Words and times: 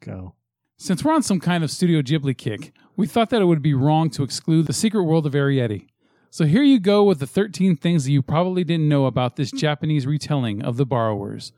Go. 0.00 0.34
Since 0.78 1.04
we're 1.04 1.12
on 1.12 1.22
some 1.22 1.40
kind 1.40 1.62
of 1.62 1.70
Studio 1.70 2.00
Ghibli 2.00 2.36
kick, 2.36 2.72
we 2.96 3.06
thought 3.06 3.30
that 3.30 3.42
it 3.42 3.46
would 3.46 3.62
be 3.62 3.74
wrong 3.74 4.08
to 4.10 4.22
exclude 4.22 4.66
The 4.66 4.72
Secret 4.72 5.02
World 5.02 5.26
of 5.26 5.34
Arrietty. 5.34 5.86
So 6.30 6.46
here 6.46 6.62
you 6.62 6.80
go 6.80 7.04
with 7.04 7.18
the 7.18 7.26
13 7.26 7.76
things 7.76 8.04
that 8.04 8.12
you 8.12 8.22
probably 8.22 8.64
didn't 8.64 8.88
know 8.88 9.06
about 9.06 9.36
this 9.36 9.50
Japanese 9.50 10.06
retelling 10.06 10.62
of 10.62 10.76
The 10.76 10.86
Borrowers. 10.86 11.52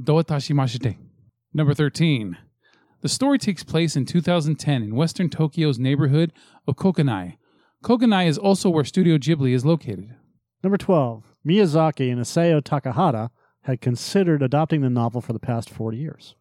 Doatashimashite. 0.00 0.96
Number 1.52 1.74
13. 1.74 2.36
The 3.00 3.08
story 3.08 3.38
takes 3.38 3.64
place 3.64 3.96
in 3.96 4.06
2010 4.06 4.82
in 4.82 4.94
western 4.94 5.28
Tokyo's 5.28 5.78
neighborhood 5.78 6.32
of 6.66 6.76
Koganei. 6.76 7.36
Koganei 7.82 8.28
is 8.28 8.38
also 8.38 8.70
where 8.70 8.84
Studio 8.84 9.18
Ghibli 9.18 9.54
is 9.54 9.64
located. 9.64 10.14
Number 10.62 10.76
12. 10.76 11.34
Miyazaki 11.46 12.12
and 12.12 12.20
Isao 12.20 12.60
Takahata 12.60 13.30
had 13.62 13.80
considered 13.80 14.42
adopting 14.42 14.82
the 14.82 14.90
novel 14.90 15.20
for 15.20 15.32
the 15.32 15.38
past 15.38 15.70
40 15.70 15.96
years. 15.96 16.34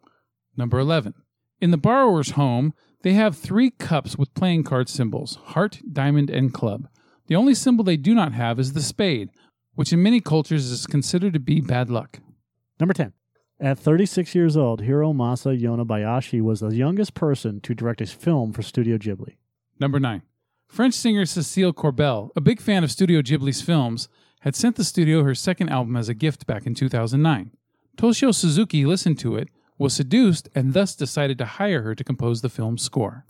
Number 0.55 0.79
11. 0.79 1.13
In 1.59 1.71
the 1.71 1.77
borrower's 1.77 2.31
home, 2.31 2.73
they 3.01 3.13
have 3.13 3.35
three 3.35 3.71
cups 3.71 4.15
with 4.15 4.33
playing 4.33 4.63
card 4.63 4.89
symbols 4.89 5.37
heart, 5.45 5.79
diamond, 5.91 6.29
and 6.29 6.53
club. 6.53 6.87
The 7.27 7.35
only 7.35 7.55
symbol 7.55 7.83
they 7.83 7.97
do 7.97 8.13
not 8.13 8.33
have 8.33 8.59
is 8.59 8.73
the 8.73 8.81
spade, 8.81 9.29
which 9.75 9.91
in 9.91 10.01
many 10.01 10.21
cultures 10.21 10.69
is 10.69 10.87
considered 10.87 11.33
to 11.33 11.39
be 11.39 11.59
bad 11.61 11.89
luck. 11.89 12.19
Number 12.79 12.93
10. 12.93 13.13
At 13.59 13.79
36 13.79 14.35
years 14.35 14.55
old, 14.55 14.83
Hiromasa 14.83 15.59
Yonebayashi 15.59 16.41
was 16.41 16.59
the 16.59 16.75
youngest 16.75 17.15
person 17.15 17.59
to 17.61 17.73
direct 17.73 18.01
a 18.01 18.05
film 18.05 18.53
for 18.53 18.61
Studio 18.61 18.97
Ghibli. 18.97 19.37
Number 19.79 19.99
9. 19.99 20.21
French 20.67 20.93
singer 20.93 21.25
Cecile 21.25 21.73
Corbel, 21.73 22.29
a 22.35 22.41
big 22.41 22.61
fan 22.61 22.83
of 22.83 22.91
Studio 22.91 23.21
Ghibli's 23.21 23.61
films, 23.61 24.09
had 24.41 24.55
sent 24.55 24.75
the 24.75 24.83
studio 24.83 25.23
her 25.23 25.33
second 25.33 25.69
album 25.69 25.95
as 25.95 26.07
a 26.07 26.13
gift 26.13 26.45
back 26.45 26.67
in 26.67 26.75
2009. 26.75 27.51
Toshio 27.97 28.33
Suzuki 28.33 28.85
listened 28.85 29.17
to 29.19 29.35
it, 29.35 29.49
was 29.77 29.93
seduced, 29.93 30.49
and 30.55 30.73
thus 30.73 30.95
decided 30.95 31.37
to 31.37 31.45
hire 31.45 31.83
her 31.83 31.95
to 31.95 32.03
compose 32.03 32.41
the 32.41 32.49
film's 32.49 32.81
score. 32.81 33.25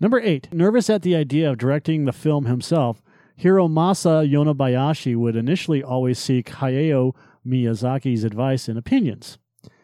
Number 0.00 0.20
8. 0.20 0.52
Nervous 0.52 0.88
at 0.88 1.02
the 1.02 1.16
idea 1.16 1.50
of 1.50 1.58
directing 1.58 2.04
the 2.04 2.12
film 2.12 2.46
himself, 2.46 3.02
Hiromasa 3.40 4.28
Yonebayashi 4.30 5.16
would 5.16 5.36
initially 5.36 5.82
always 5.82 6.18
seek 6.18 6.50
Hayao 6.50 7.14
Miyazaki's 7.46 8.24
advice 8.24 8.68
and 8.68 8.78
opinions. 8.78 9.38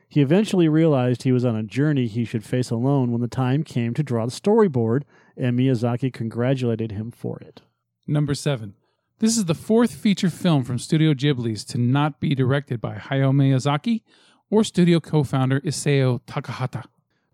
He 0.08 0.20
eventually 0.20 0.68
realized 0.68 1.22
he 1.22 1.32
was 1.32 1.44
on 1.44 1.56
a 1.56 1.64
journey 1.64 2.06
he 2.06 2.24
should 2.24 2.44
face 2.44 2.70
alone 2.70 3.10
when 3.10 3.20
the 3.20 3.28
time 3.28 3.64
came 3.64 3.94
to 3.94 4.02
draw 4.02 4.26
the 4.26 4.32
storyboard, 4.32 5.02
and 5.36 5.58
Miyazaki 5.58 6.12
congratulated 6.12 6.92
him 6.92 7.10
for 7.10 7.38
it. 7.40 7.62
Number 8.06 8.34
7. 8.34 8.74
This 9.18 9.36
is 9.36 9.46
the 9.46 9.54
fourth 9.54 9.94
feature 9.94 10.30
film 10.30 10.64
from 10.64 10.78
Studio 10.78 11.14
Ghibli's 11.14 11.64
to 11.66 11.78
not 11.78 12.20
be 12.20 12.34
directed 12.34 12.80
by 12.80 12.96
Hayao 12.96 13.32
Miyazaki 13.32 14.02
or 14.50 14.64
studio 14.64 15.00
co 15.00 15.22
founder 15.22 15.60
Isao 15.60 16.20
Takahata. 16.26 16.84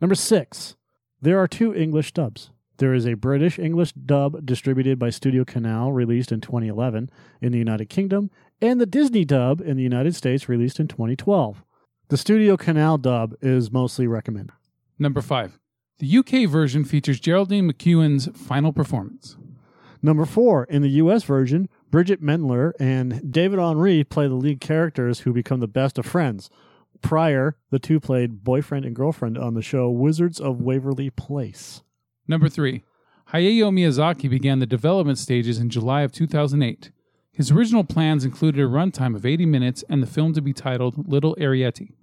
Number 0.01 0.15
6. 0.15 0.77
There 1.21 1.39
are 1.39 1.49
two 1.49 1.75
English 1.75 2.13
dubs. 2.13 2.51
There 2.79 2.95
is 2.95 3.07
a 3.07 3.15
British 3.15 3.59
English 3.59 3.93
dub 3.93 4.47
distributed 4.47 4.99
by 4.99 5.11
Studio 5.11 5.45
Canal, 5.45 5.93
released 5.93 6.33
in 6.33 6.41
2011 6.41 7.11
in 7.43 7.53
the 7.53 7.59
United 7.59 7.91
Kingdom, 7.91 8.31
and 8.63 8.81
the 8.81 8.87
Disney 8.87 9.25
dub 9.27 9.61
in 9.61 9.77
the 9.77 9.83
United 9.83 10.15
States, 10.15 10.49
released 10.49 10.81
in 10.81 10.89
2012. 10.89 11.63
The 12.09 12.17
Studio 12.17 12.57
Canal 12.57 12.97
dub 12.97 13.35
is 13.43 13.71
mostly 13.71 14.07
recommended. 14.07 14.55
Number 14.99 15.21
5. 15.21 15.59
The 15.99 16.19
UK 16.19 16.49
version 16.49 16.85
features 16.85 17.21
Geraldine 17.21 17.71
McEwen's 17.71 18.29
final 18.35 18.73
performance. 18.73 19.37
Number 20.03 20.25
four, 20.25 20.65
in 20.65 20.81
the 20.81 20.89
US 20.89 21.25
version, 21.25 21.69
Bridgit 21.91 22.23
Mendler 22.23 22.73
and 22.81 23.31
David 23.31 23.59
Henrie 23.59 24.09
play 24.09 24.27
the 24.27 24.35
lead 24.35 24.61
characters 24.61 25.21
who 25.21 25.35
become 25.35 25.61
the 25.61 25.69
best 25.69 25.99
of 25.99 26.07
friends. 26.07 26.49
Prior, 27.03 27.57
the 27.71 27.79
two 27.79 28.01
played 28.01 28.45
boyfriend 28.45 28.85
and 28.85 28.95
girlfriend 28.95 29.39
on 29.39 29.55
the 29.55 29.63
show 29.63 29.91
Wizards 29.91 30.41
of 30.41 30.61
Waverly 30.61 31.11
Place. 31.11 31.83
Number 32.29 32.49
3. 32.49 32.83
Hayao 33.33 33.71
Miyazaki 33.73 34.29
began 34.29 34.59
the 34.59 34.67
development 34.67 35.19
stages 35.19 35.59
in 35.59 35.71
July 35.71 36.03
of 36.03 36.13
2008. 36.13 36.91
His 37.33 37.51
original 37.51 37.85
plans 37.85 38.25
included 38.25 38.61
a 38.61 38.69
runtime 38.69 39.15
of 39.15 39.25
80 39.25 39.47
minutes 39.47 39.85
and 39.89 40.03
the 40.03 40.07
film 40.07 40.33
to 40.35 40.43
be 40.43 40.53
titled 40.53 41.09
Little 41.09 41.37
Arrietty. 41.37 41.95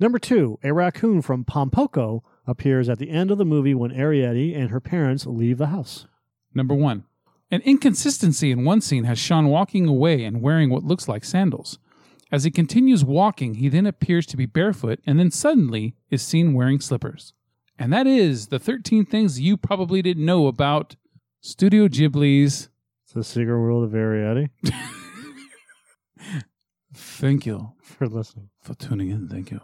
Number 0.00 0.18
two, 0.18 0.58
a 0.64 0.72
raccoon 0.72 1.22
from 1.22 1.44
Pom 1.44 1.70
Poko 1.70 2.22
appears 2.46 2.88
at 2.88 2.98
the 2.98 3.10
end 3.10 3.30
of 3.30 3.38
the 3.38 3.44
movie 3.44 3.74
when 3.74 3.90
Arrietty 3.90 4.56
and 4.56 4.70
her 4.70 4.80
parents 4.80 5.26
leave 5.26 5.58
the 5.58 5.66
house. 5.66 6.06
Number 6.54 6.74
1. 6.74 7.04
An 7.50 7.60
inconsistency 7.60 8.50
in 8.50 8.64
one 8.64 8.80
scene 8.80 9.04
has 9.04 9.18
Sean 9.18 9.48
walking 9.48 9.86
away 9.86 10.24
and 10.24 10.40
wearing 10.40 10.70
what 10.70 10.84
looks 10.84 11.06
like 11.06 11.22
sandals. 11.22 11.78
As 12.32 12.44
he 12.44 12.50
continues 12.50 13.04
walking, 13.04 13.54
he 13.56 13.68
then 13.68 13.86
appears 13.86 14.24
to 14.26 14.38
be 14.38 14.46
barefoot 14.46 15.00
and 15.06 15.18
then 15.18 15.30
suddenly 15.30 15.94
is 16.10 16.22
seen 16.22 16.54
wearing 16.54 16.80
slippers. 16.80 17.34
And 17.78 17.92
that 17.92 18.06
is 18.06 18.46
the 18.46 18.58
13 18.58 19.04
things 19.04 19.38
you 19.38 19.58
probably 19.58 20.00
didn't 20.00 20.24
know 20.24 20.46
about 20.46 20.96
Studio 21.42 21.88
Ghibli's. 21.88 22.70
It's 23.04 23.12
the 23.12 23.22
secret 23.22 23.58
world 23.58 23.84
of 23.84 23.90
Arrietty. 23.90 24.48
Thank 26.94 27.46
you 27.46 27.72
For 27.82 28.06
listening. 28.08 28.48
for 28.62 28.74
tuning 28.74 29.10
in. 29.10 29.28
Thank 29.28 29.50
you. 29.50 29.60